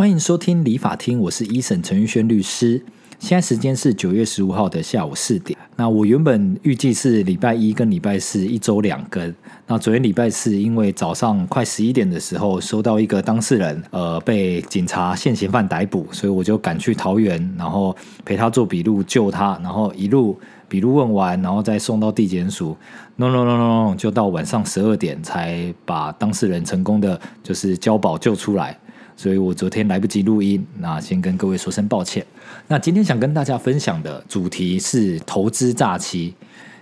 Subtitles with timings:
[0.00, 2.82] 欢迎收听理法厅，我是一审陈玉轩律师。
[3.18, 5.58] 现在时间是九月十五号的下午四点。
[5.76, 9.34] 那我原本预计是礼拜一跟礼拜四一周两更。
[9.66, 17.94] 那昨天礼拜四，因为早上快十一点的时候收到一个当事人呃被警察现行犯逮捕，所以我就赶去桃园，然后
[18.24, 22.74] 陪他做笔录救他，然后一路笔录问完，然后再送到地检署。
[23.16, 28.78] no no no no，就到晚上十二点才把当事人成功的就是交保救出来。
[29.20, 32.24] 所以我昨天来不及录音，那先跟各位说声抱歉。
[32.68, 36.34] 那今天想跟大家分享的主题是投资诈欺。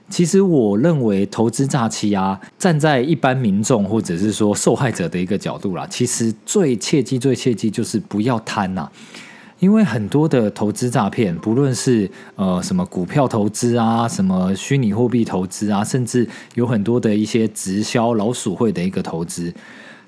[0.09, 8.88] 其实我认为投资诈欺啊，站在一般民众或者是说受害者的一个角度啦，其实最切记、最切记就是不要贪呐。
[9.59, 19.52] 因为很多的投资诈骗，不论是呃什么股票投资啊，什么虚拟货币投资啊，甚至有很多的一些直销老鼠会的一个投资。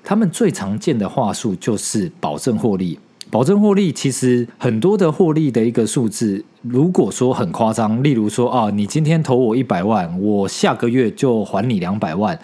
[0.03, 3.91] 他们最常见的话术就是保证获利，保证获利。
[3.91, 12.39] 其实很多的获利的一个数字，如果说很夸张，例如说啊，你今天投我一百万，我下个月就还你两百万。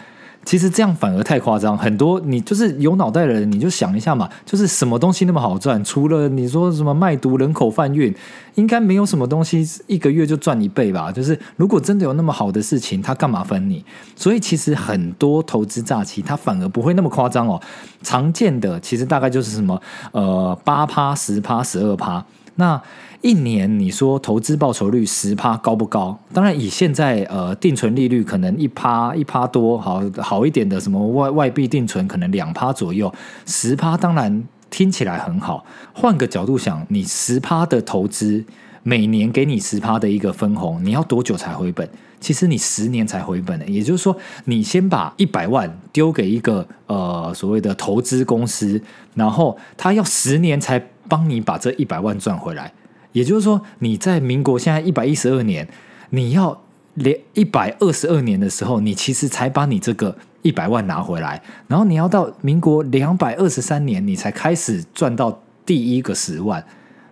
[0.47, 5.83] 其实这样反而太夸张，很多你就是有脑袋的人，你就想一下嘛，就是什么东西那么好赚？
[5.83, 8.15] 除了你说什么卖毒、人口贩运，
[8.55, 11.11] 应该没有什么东西一个月就赚一倍吧？
[11.11, 13.83] 就是如果真的有那么好的事情，他干嘛分你？
[14.15, 17.61] 所以其实很多投资诈欺，它反而不会那么夸张哦。
[18.01, 19.81] 常见的其实大概就是什么
[20.13, 22.23] 呃八趴、十趴、十二趴。
[22.55, 22.81] 那
[23.21, 26.17] 一年你说投资报酬率十趴高不高？
[26.33, 33.13] 当然以现在呃定存利率可能一趴一趴多，好好一点的什么外外币定存可能两趴左右，
[33.45, 35.65] 十趴当然听起来很好。
[35.93, 38.43] 换个角度想，你十趴的投资，
[38.83, 41.89] 每年给你十趴的一个分红，你要多久才回本？
[42.19, 43.65] 其实你十年才回本呢。
[43.67, 48.81] 也就是说，你先把一百万丢给一个呃所谓的投资公司，
[49.15, 50.83] 然后他要十年才。
[51.09, 52.69] 帮你把这一百万赚回来，
[53.17, 55.67] 也就是说，你在民国现在一百一十二年，
[56.11, 56.61] 你要
[56.93, 66.63] 连一百二十二年的时候，你其实才把你这个一百万拿回来，然后你要到民国两百二十三年，你才开始赚到第一个十万，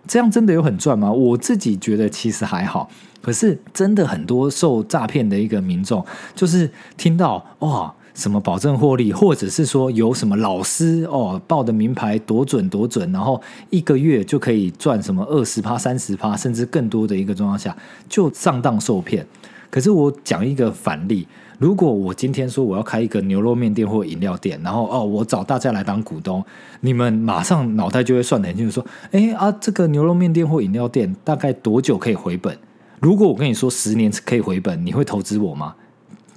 [0.06, 1.10] 这样真的有很赚吗？
[1.10, 2.88] 我自己觉得其实还好，
[3.20, 6.06] 可是真的很多受诈骗的一个民众，
[6.36, 7.92] 就是听到哇。
[8.16, 13.38] 什么保证获利，或者是说有什么老师哦报的名牌多准多准，然后
[13.68, 17.76] 一个月就可以赚什么二十趴、三十趴，甚至更多的一个状况下，
[18.08, 19.26] 就上当受骗。
[19.68, 21.28] 可是我讲一个反例，
[21.58, 26.42] 如果我今天说我要开一个牛肉面店或饮料店，然后哦我找大家来当股东，
[26.80, 32.56] 你们马上脑袋就会算得很清楚，说哎啊这个牛肉面店或饮料店大概多久可以回本？
[32.98, 35.74] 如果我跟你说十年可以回本，你会投资我吗？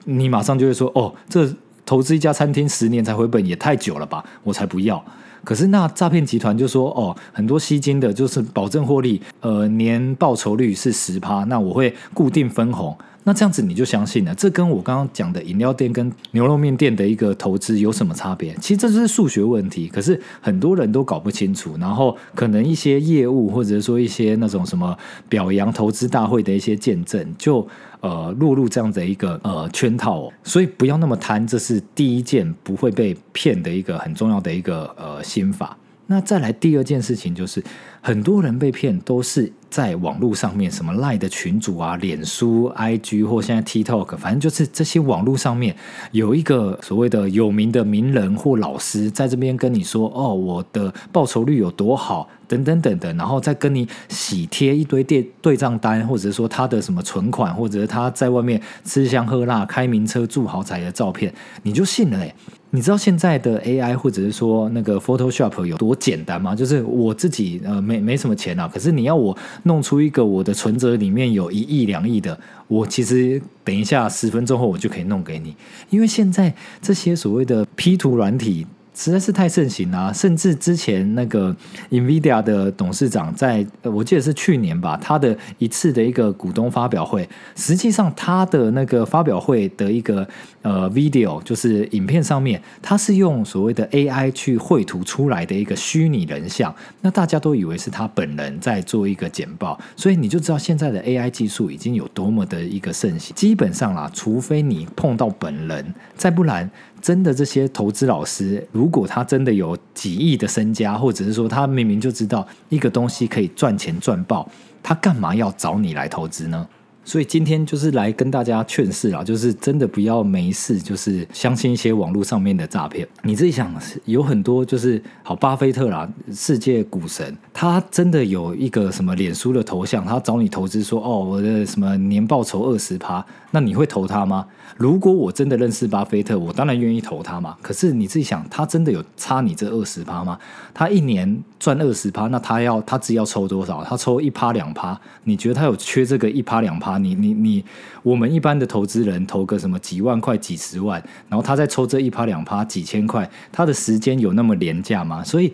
[0.04, 1.50] 你马上就会说哦这。
[1.90, 5.04] 投资一家餐厅十年才回本也太久了吧，我才不要。
[5.44, 12.96] 可是那诈骗集团就说哦，很多吸金的，就是保证获利，呃，年报酬率是十趴，那我会固定分红。
[13.26, 14.34] 那这样子你就相信了？
[14.34, 18.56] 这跟我刚刚讲的饮料店跟牛肉面店的一个投资有什么差别？
[18.56, 21.76] 其实这是数学问题，可是很多人都搞不清楚。
[21.80, 24.98] 然后可能一些业务，或者说一些那种什么
[25.28, 27.68] 表扬投资大会的一些见证，就
[28.00, 30.32] 呃落入这样的一个呃圈套。
[30.44, 35.78] 所以不要那么贪，这是第一件不会被骗的一个很重要的一个呃心法。
[36.12, 37.64] 那再来第二件事情就是，
[38.02, 45.76] 很多人被骗都是在网络上面，什么赖的群主啊、脸书、IG 或现在 TikTok，反正就是这些网络上面
[46.12, 61.32] 有一个所谓的有名的名人或老师在这边跟你说：“哦，我的报酬率有多好，等等等等。”然后再跟你喜贴一堆对对账单，或者说他的什么存款，或者是他在外面吃香喝辣、开名车、住豪宅的照片，
[61.62, 62.34] 你就信了嘞。
[62.72, 66.56] 你知道现在的 AI 或者是说那个 Photoshop 有多简单吗？
[66.56, 75.56] 就是我自己呃没没什么钱啊，可是你要我弄出一个我的存折里面有一亿两亿的，我其实等一下十分钟后我就可以弄给你，
[75.90, 78.68] 因为现在这些所谓的 P 图软体。
[79.00, 81.56] 实在是太盛行了，甚至之前那个
[81.90, 90.28] Nvidia 的董事长在，我记得是去年吧，他的一次的一个股东发表会，实际上他的那个发表会的一个
[90.64, 103.34] 呃 video 就是影片上面，他是用所谓的 AI 去绘图出来的一个虚拟人像，那大家都以为是他本人在做一个简报，所以你就知道现在的 AI 技术已经有多么的一个盛行。
[103.34, 106.70] 基本上啦，除非你碰到本人，再不然。
[107.02, 114.50] 真的这些投资老师，如果他真的有几亿的身家，或者是说他明明就知道一个东西可以赚钱赚爆，
[114.84, 116.68] 他干嘛要找你来投资呢？
[117.10, 123.08] 所以今天就是来跟大家劝示啦，就是真的不要没事就是相信一些网络上面的诈骗。
[123.24, 123.74] 你自己想，
[124.06, 134.46] 有很多就是好，巴菲特啦，世界股神，他真的有一个什么脸书的头像，他找你投资说哦，我的什么年报酬二十趴，那你会投他吗？
[134.78, 137.58] 如果我真的认识巴菲特，我当然愿意投他嘛。
[137.60, 140.38] 可是你自己想，他真的有差你这二十趴吗？
[140.76, 143.84] 他一年赚二十趴，那他要他只要抽多少？
[143.84, 144.98] 他抽一趴两趴？
[145.24, 146.99] 你觉得他有缺这个一趴两趴？
[147.04, 147.66] 你你你，
[148.04, 155.24] 我们一般的投资人投个什么几万块、几十万，然后他再抽这一趴两趴几千块，他的时间有那么廉价吗？
[155.24, 155.54] 所以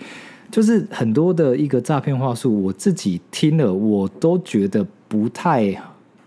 [0.51, 5.75] 就是很多的一个诈骗话术，我自己听了我都觉得不太。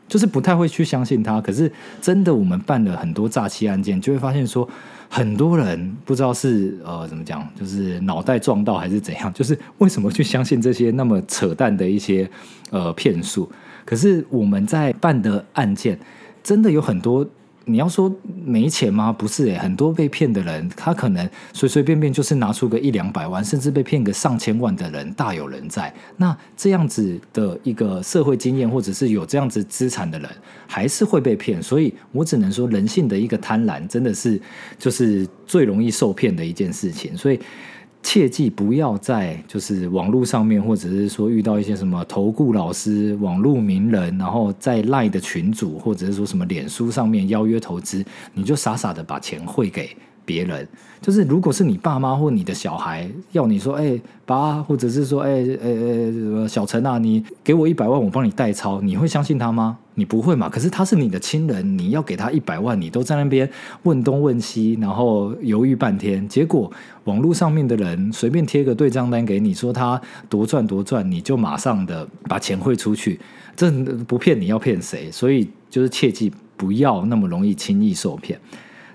[0.08, 4.66] 就是不太会去相信他，可是真的，我们办了很多诈欺案件，就会发现说，
[5.06, 12.26] 很多人不知道是呃怎么讲，就是脑袋撞到还是怎样，就是为什么去相信这些那么扯淡的一些
[12.70, 13.52] 呃骗术？
[13.88, 15.98] 可是我们在办的案件，
[16.42, 17.26] 真的有很多。
[17.64, 18.14] 你要说
[18.44, 19.10] 没钱吗？
[19.10, 25.90] 不是诶，很多被骗的人，他可能随随便便就是拿出个一两百万，甚至被骗个上千万的人大有人在。
[26.18, 30.28] 那这样子的一个社会经验，或者是有这样子资产的人，
[30.66, 31.62] 还是会被骗。
[31.62, 34.38] 所以我只能说，人性的一个贪婪，真的是
[34.78, 37.16] 就是最容易受骗的一件事情。
[37.16, 37.40] 所以。
[38.02, 49.94] 切记不要在就是网络上面，或者是说遇到一些什么投顾老师、网络名人，然后在赖的群组，或者是说什么脸书上面邀约投资，你就傻傻的把钱汇给。
[50.28, 50.68] 别人
[51.00, 55.30] 就是，如果是你爸妈或你的小孩要你说，哎，爸，或者是说，哎，
[55.62, 55.68] 哎
[56.42, 59.78] 哎，小陈啊，你给我一百万，我帮你代抄，你会相信他吗？
[59.94, 60.48] 你不会嘛？
[60.48, 63.48] 可是他是你的亲人，你要给他一百万，你都在那边
[63.84, 66.70] 问东问西，然后犹豫半天，结果
[67.04, 73.18] 网络上面的人随便贴个对账单给你，说他多赚多赚，你就马上的把钱汇出去，
[73.56, 73.70] 这
[74.04, 75.10] 不骗你要骗谁？
[75.10, 78.38] 所以就是切记不要那么容易轻易受骗。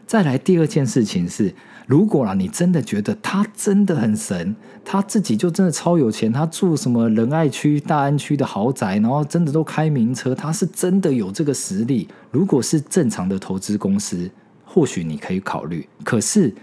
[0.06, 1.54] 再来第二件事情是，
[1.88, 4.56] 如果啊，你真的觉得他真的很神，
[4.86, 12.08] 他自己就真的超有钱，他住什么仁爱区、大安区的豪宅，然后真的都开名车，他是真的有这个实力。
[12.32, 14.30] 如果是正常的投资公司，
[14.64, 15.88] 或许你可以考虑。
[16.04, 16.54] 可是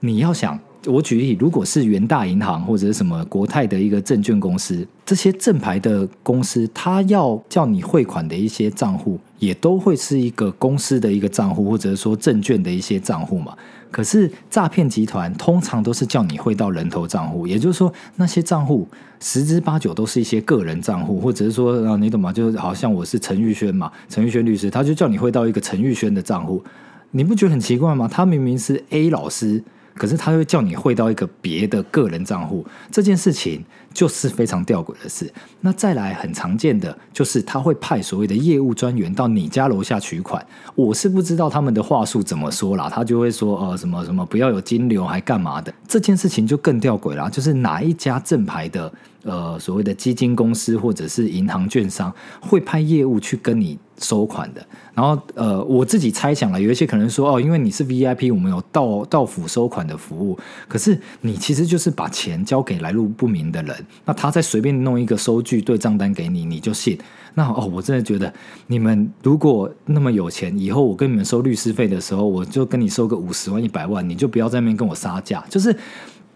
[0.00, 0.58] 你要想。
[0.86, 13.54] 我举例，如果是元大银行或者是什么国泰的一个证券公司，这些正牌的公司，它要叫你汇款的一些账户，也都会是一个公司的一个账户，或者说证券的一些账户嘛。
[13.90, 18.88] 可是诈骗集团通常都是叫你汇到人头账户，也就是说，那些账户
[19.20, 22.32] 十之八九都是一些个人账户，或者是说，啊，你懂吗？
[22.32, 26.62] 就好像我是陈玉轩嘛，陈玉轩律师，他就叫你汇到一个陈玉轩的账户，
[27.10, 28.08] 你不觉得很奇怪吗？
[28.10, 29.62] 他明明是 A 老师。
[29.94, 35.32] 可是他又叫你汇到一个别的个人账户，这件事情就是非常吊诡的事。
[35.60, 40.44] 那再来很常见的就是他会派所谓的业务专员到你家楼下取款，
[40.74, 48.92] 我是不知道他们的话术怎么说啦，他就会说呃什么什么不要有金流还干嘛的，这件事情就更吊诡啦，就是哪一家正牌的。
[49.22, 63.76] 呃，所谓的基金公司或者是银行券商会派业务去跟你收款的，然后呃，我自己猜想了，有一些可能说哦，因为你是 VIP，我们有到到府收款的服务，可是你其实就是把钱交给来路不明的人，
[64.06, 66.98] 那他再随便弄一个收据对账单给你，你就信？
[67.34, 68.32] 那哦，我真的觉得
[68.68, 75.76] 你们如果那么有钱，以后我跟你们收律师费的时候，我就跟你收个五十万、一百万，你就不要在那边跟我杀价，就是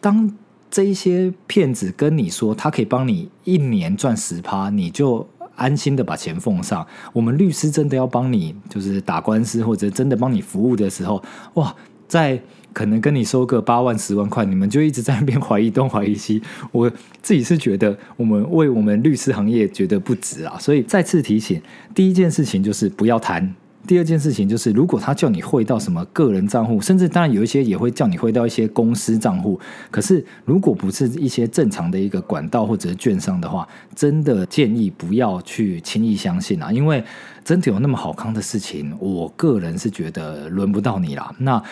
[0.03, 0.31] 当。
[0.75, 6.85] 这一些骗子跟你说，他可以帮你一年赚十趴，你就安心的把钱奉上。
[7.13, 11.23] 我们律师真的要帮你，就是打官司或者真的帮你服务的时候，
[11.55, 11.73] 哇，
[12.09, 16.43] 在可能跟你收个八万十万块，你们就一直在那边怀疑东怀疑西。
[16.73, 16.91] 我
[17.23, 20.59] 自己是觉得，我们为我们律师行业觉得不值啊。
[20.59, 21.63] 所以再次提醒，
[21.95, 23.55] 第一件事情就是不要贪。
[23.87, 29.61] 第二件事情就是，如果他叫你汇到什么个人账户，甚至当然有一些也会叫你汇到一些公司账户。
[29.91, 36.73] 可是，如果不是一些正常的一个管道或者是券商的话，真的建议不要去轻易相信啊！
[36.73, 37.05] 因为
[37.45, 41.35] 真的有那么好康的事情，我个人是觉得轮不到你啦。
[41.39, 41.63] 那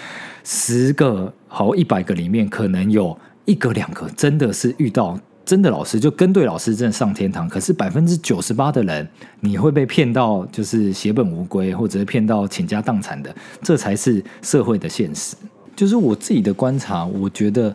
[0.44, 5.18] 十个好一百个里面，可能有一个两个真的是遇到。
[5.44, 7.48] 真的老师就跟对老师，真的上天堂。
[7.48, 9.08] 可是百分之九十八的人，
[9.40, 15.36] 你会被骗到就是血本无归，或者是骗到倾家荡产的，这才是社会的现实。
[15.74, 17.74] 就是我自己的观察，我觉得，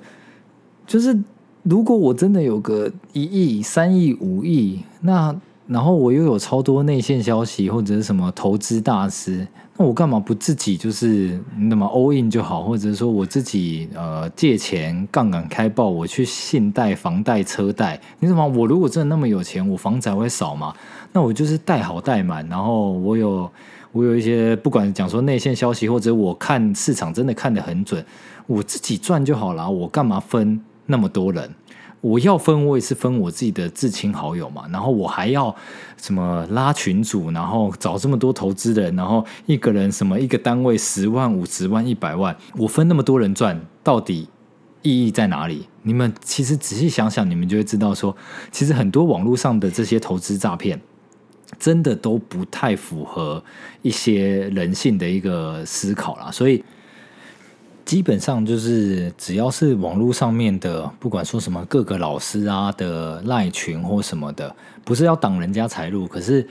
[0.86, 1.17] 就是
[1.63, 5.36] 如果我真的有个一亿、三亿、五亿，那
[5.67, 9.45] 然后我又有超多内线消息或者是什么投资大师，
[9.75, 18.47] 那我干嘛不自己就是那么 all in 就好，或者说我自己呃借钱杠杆开爆，我去信贷、房贷、车贷，你怎么？
[18.47, 20.74] 我如果真的那么有钱，我房子还会少吗？
[21.12, 23.51] 那我就是贷好贷满，然后我有
[23.91, 28.03] 我有一些不管讲说内线消息，或者我看市场真的看得很准，
[28.45, 31.53] 我自己赚就好了，我干嘛分那么多人？
[31.99, 35.53] 我要分，我也是分我自己的至亲好友嘛，然后我还要
[35.97, 44.29] 什么拉群主，然后找这么多投资人，然后一个人什么一个单位十万、五十万、一百万，我分那么多人赚，到底
[44.83, 45.67] 意义在哪里？
[45.81, 48.15] 你们其实仔细想想，你们就会知道说，
[48.51, 50.79] 其实很多网络上的这些投资诈骗，
[51.57, 53.43] 真的都不太符合
[53.81, 56.63] 一些人性的一个思考啦，所以。
[57.88, 64.53] 基本上就是只要是网络上面的，不管说什么各个老师啊的赖群或什么的，
[64.84, 66.46] 不是要挡人家财路，可是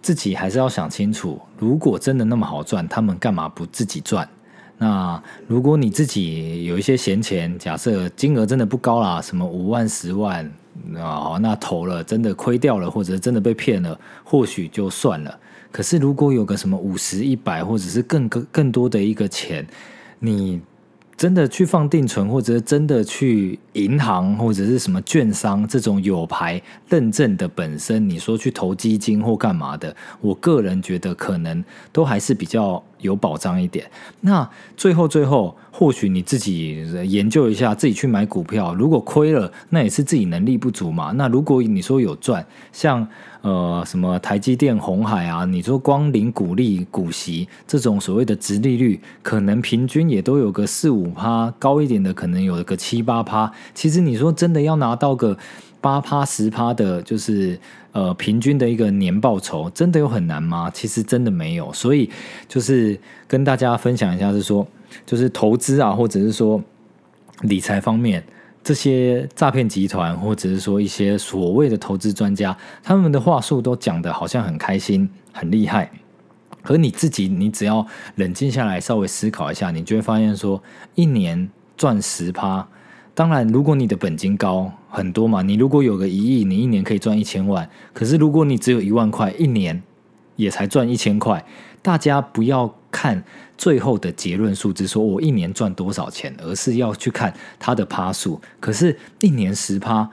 [0.00, 4.26] 自己还是要想清楚，如果真的那么好赚，他们干嘛不自己赚？
[4.78, 10.50] 那如果你自己有一些闲钱，假设金额真的不高啦，什么五万、十万
[10.96, 15.38] 啊，那投了真的亏掉了，或者真的被骗了，或许就算了。
[15.70, 19.66] 可是如果有个什么五十、一百，或者是更更更多的一个钱，
[20.20, 20.62] 你。
[21.18, 33.90] 真的去放定存，或者真的去银行或者是什么券商这种有牌认证的本身，你说去投基金或干嘛的，我个人觉得可能都还是比较有保障一点。
[34.20, 41.12] 那最后最后，或许你自己研究一下，自己去买股票，如果亏了，那也是自己能力不足嘛。
[41.16, 43.06] 那如果你说有赚，像。
[43.40, 45.44] 呃，什么台积电、红海啊？
[45.44, 53.50] 你说光领股利、股息这种所谓的直利率，可能平均也都有个四五趴，高一点的可能有个七八趴。
[53.72, 55.38] 其实你说真的要拿到个
[55.80, 57.58] 八趴、十趴的，就是
[57.98, 60.70] 呃平均的一个年报酬，真的有很难吗？
[60.72, 61.72] 其实真的没有。
[61.72, 62.08] 所以
[62.46, 64.64] 就是跟大家分享一下，是说
[65.04, 66.62] 就是投资啊，或者是说
[67.40, 68.22] 理财方面。
[68.62, 75.90] 这些诈骗集团，或者是说一些所谓的投资专家，他们的话术都讲的好像很开心、很厉害。
[76.62, 77.86] 可你自己，你只要
[78.16, 80.62] 冷静下来，稍微思考一下，你就会发现说，
[80.94, 82.68] 一年赚十趴。
[83.18, 87.68] 当然，如果你的本金高很多嘛，你如果有个一亿，你一年可以赚一千万。
[87.92, 89.82] 可是如果你只有一万块，一年
[90.36, 91.44] 也才赚一千块。
[91.82, 93.24] 大家不要看
[93.56, 98.40] 最后的结论数字，说我一年赚多少钱，而是要去看它的趴数。
[98.60, 100.08] 可是，一年十趴，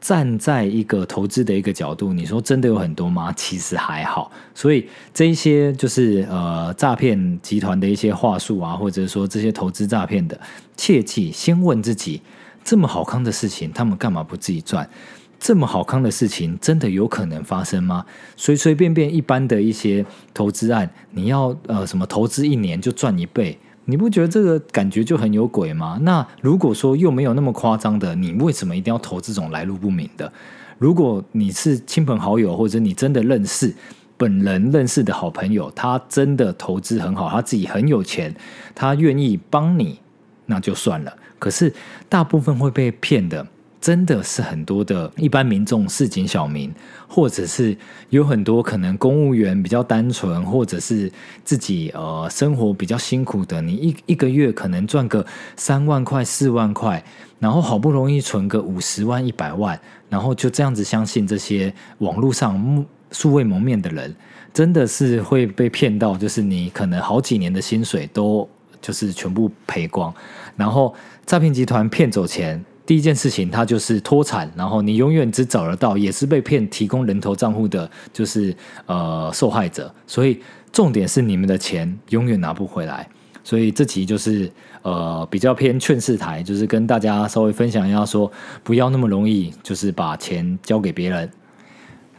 [0.00, 3.30] 站在一个投资的一个角度，你说真的有很多吗？
[3.36, 4.32] 其实还好。
[4.54, 10.40] 所以，这一些就是呃诈骗集团的一些话术啊，或者说这些投资诈骗的，
[10.74, 12.22] 切记先问自己：
[12.66, 14.90] 这么好康的事情，他们干嘛不自己赚？
[15.38, 18.04] 这么好康的事情，真的有可能发生吗？
[18.36, 20.04] 随随便便一般的一些
[20.34, 25.96] 投资案，你要呃什么投资一年就赚一倍，你不觉得这个感觉就很有鬼吗？
[26.02, 30.32] 那如果说又没有那么夸张的，你为什么一定要投这种来路不明的？
[30.78, 33.72] 如果你是亲朋好友，或者你真的认识
[34.16, 38.34] 本人认识的好朋友，他真的投资很好，他自己很有钱，
[38.74, 40.00] 他愿意帮你，
[40.46, 41.16] 那就算了。
[41.38, 41.72] 可是
[42.08, 43.46] 大部分会被骗的。
[43.78, 46.74] 真的是很多的一般民众、市井小民，
[47.06, 47.76] 或者是
[48.10, 51.12] 有很多可能公务员比较单纯，或者是
[51.44, 55.24] 自己呃生活比较辛苦的，你一一个月可能赚个
[55.54, 57.04] 三万块、四万块，
[57.38, 59.78] 然后好不容易存个五十万、一百万，
[60.08, 64.12] 然后就这样子相信这些网络上素未谋面的人，
[64.52, 68.48] 真的是会被骗到，就是你可能好几年的薪水都
[68.80, 70.12] 就是全部赔光，
[70.56, 72.64] 然后诈骗集团骗走钱。
[72.84, 78.56] 第一件事情，他就是脱产，然后你永远只找得到也是被骗提供人头账户的，就是
[78.86, 79.92] 呃受害者。
[80.06, 80.40] 所以
[80.70, 83.08] 重点是你们的钱永远拿不回来。
[83.42, 84.48] 所以这集就是
[84.82, 88.30] 呃比较偏劝世台，就是跟大家稍微分享一下，说
[88.62, 91.28] 不要那么容易就是把钱交给别人。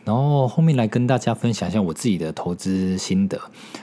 [0.07, 3.37] 然后后面来跟大家分享一下我自己的投资心得，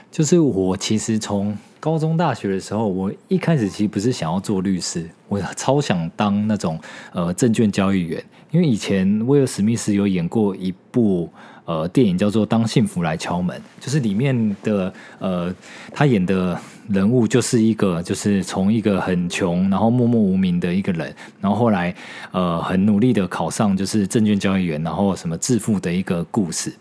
[0.09, 6.79] 就是我其实从高中、大学的时候，我一开始其实不是想要做律师，我超想当那种
[7.13, 11.29] 呃证券交易员，因为以前威尔史密斯有演过一部。
[11.67, 15.51] 呃，电影叫做《当幸福来敲门》，就是里面的呃，
[15.91, 16.55] 他演的
[16.87, 21.93] 人物就是一个，就是从一个很穷，然后默默无名的一个人，然后后来
[22.31, 26.71] 呃很努力的考上就是证券交易员，然后什么致富的一个故事。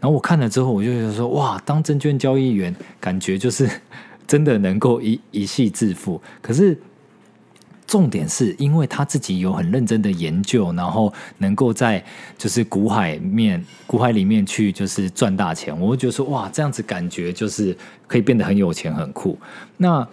[0.00, 3.68] 然后我看了之后，我就觉得说，哇，当证券交易员，感觉就是
[4.26, 6.20] 真的能够一一夕致富。
[6.42, 6.78] 可是
[7.86, 12.02] 重点是因为他自己有很认真的研究，然后能够在
[12.38, 17.76] 就是股海面股海里面去就是赚大钱，我会觉得说哇，这样子感觉就是
[18.06, 19.38] 可以变得很有钱很酷。
[19.76, 20.06] 那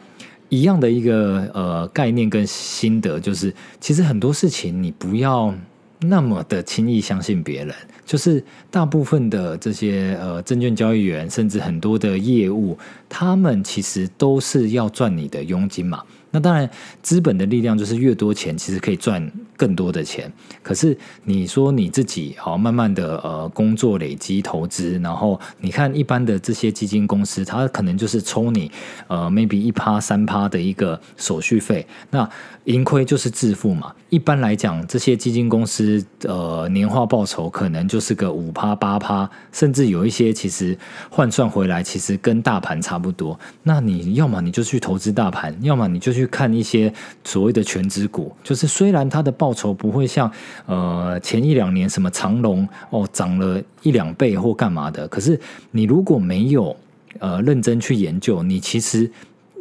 [0.50, 5.54] 一样的一个呃概念跟心得，就是其实很多事情你不要
[6.02, 7.74] 那么的轻易相信别人。
[8.06, 16.04] 就是大部分的这些呃证券交易员，甚至很多的业务，他们其实都是要赚你的佣金嘛。
[16.32, 16.70] 那当然，
[17.02, 20.32] 资本的力量就是越多钱，其实可以赚更多的钱。
[20.64, 28.72] 可是你说你自己好，慢慢的呃工作累积投资，然后你看一般的这些基金公司，它可能就是抽你
[29.08, 32.28] 呃 maybe 一趴三趴的一个手续费，那
[32.64, 33.94] 盈亏就是自负嘛。
[34.10, 40.78] 一般来讲，这些基金公司呃年化报酬可能就是个五趴八趴，甚至有一些其实
[41.10, 43.38] 换算回来，其实跟大盘差不多。
[43.64, 46.21] 那你要么你就去投资大盘，要么你就去。
[46.22, 50.32] 去看一些所谓的全职股，就是虽然它的报酬不会像
[50.66, 55.40] 呃前一两年什么长隆哦涨了一两倍或干嘛的，可是
[55.72, 56.76] 你如果没有
[57.20, 59.10] 呃认真去研究，你其实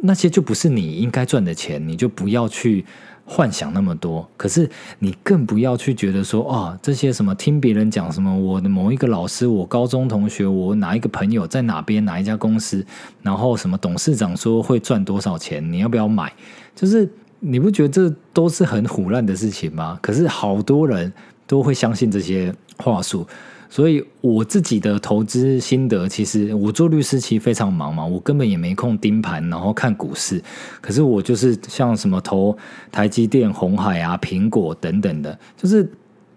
[0.03, 2.85] 那些就不是你应该赚的钱，你就不要去。
[3.33, 4.69] 幻想那么多，可是
[4.99, 12.85] 你更不要去觉得说啊，这些什么听别人讲什么，我的某一个老师，我高中同学，我哪一个朋友在哪边哪一家公司，
[13.21, 16.29] 然后什么董事长说会赚多少钱，你要不要买？
[16.75, 17.09] 就是
[17.39, 19.97] 你不觉得这都是很虎烂的事情吗？
[20.01, 21.13] 可是好多人
[21.47, 23.25] 都会相信这些话术。
[23.71, 30.43] 所以我自己的投资心得，其实我做律师其实非常忙嘛，我根本也没空盯盘，然后看股市。
[30.81, 32.57] 可是我就是像什么投
[32.91, 35.89] 台积电、红海啊、苹果等等的，就是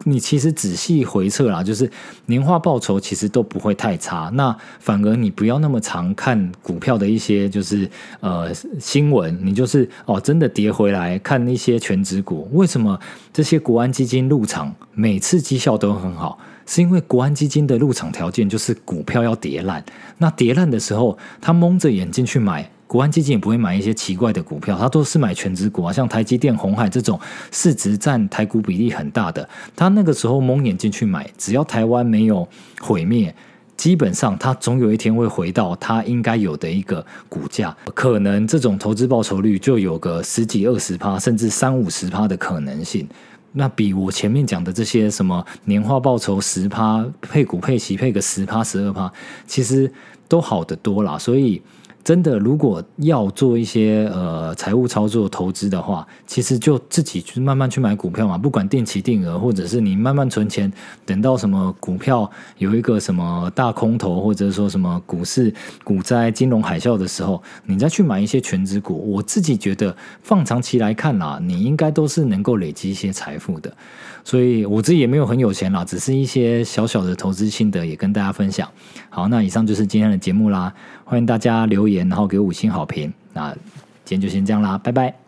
[0.03, 1.91] 你其实仔细回测啦，就是
[2.27, 4.31] 年化报酬其实都不会太差。
[4.35, 7.89] 那反而你不要那么常看股票的一些就是
[8.21, 12.99] 呃新闻，你就是哦真的跌回来看一些全指股，为什么
[13.33, 16.39] 这些国安基金入场每次绩效都很好？
[16.67, 19.85] 是因为国安基金的入场条件就是股票要跌烂，
[20.19, 27.19] 那跌烂的时候，他蒙着眼睛去买，国安基金也不会买一些奇怪的股票，他都是买全值股啊，像台积电、红海这种
[27.51, 32.47] 市值占台股比例很大的，他那个时候蒙眼睛去买，只要台湾没有
[32.81, 33.35] 毁灭，
[33.77, 43.05] 基本上他总有一天会回到他应该有的一个股价，可能这种投资报酬率就有个十几二十趴，甚至三五十趴的可能性。
[43.55, 49.13] 那比我前面讲的这些什么年化报酬十趴配股配息配个十趴十二趴，
[49.49, 49.93] 其实
[50.29, 51.19] 都好得多啦。
[51.19, 51.61] 所以。
[52.05, 60.71] 真的，如果要做一些呃财务操作投资的话，其实就自己去慢慢去买股票嘛，不管定期定额，或者是你慢慢存钱，
[61.07, 69.11] 等到什么股票有一个什么大空头，或者说什么股市股灾、金融海啸的时候，你再去买一些全职股。
[69.11, 73.75] 我自己觉得放长期来看啦，你应该都是能够累积一些财富的。
[74.25, 78.69] 所以我自己也没有很有钱啦，只是一些小小的投资心得也跟大家分享。
[79.11, 80.73] 好，那以上就是今天的节目啦，
[81.05, 83.13] 欢迎大家留言，然后给五星好评。
[83.35, 83.53] 那
[84.05, 85.24] 今天就先这样啦，拜拜。